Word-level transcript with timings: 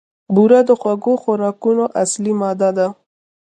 بوره 0.33 0.59
د 0.67 0.71
خوږو 0.79 1.13
خوراکونو 1.23 1.83
اصلي 2.03 2.33
ماده 2.41 2.69
ده. 2.77 2.87